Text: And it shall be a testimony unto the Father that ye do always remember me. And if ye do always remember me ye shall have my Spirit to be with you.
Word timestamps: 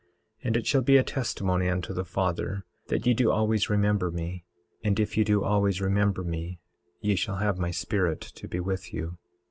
And 0.43 0.57
it 0.57 0.65
shall 0.65 0.81
be 0.81 0.97
a 0.97 1.03
testimony 1.03 1.69
unto 1.69 1.93
the 1.93 2.03
Father 2.03 2.65
that 2.87 3.05
ye 3.05 3.13
do 3.13 3.29
always 3.29 3.69
remember 3.69 4.09
me. 4.09 4.45
And 4.83 4.99
if 4.99 5.15
ye 5.15 5.23
do 5.23 5.43
always 5.43 5.79
remember 5.79 6.23
me 6.23 6.59
ye 7.01 7.15
shall 7.15 7.35
have 7.35 7.59
my 7.59 7.69
Spirit 7.69 8.19
to 8.21 8.47
be 8.47 8.59
with 8.59 8.91
you. 8.95 9.19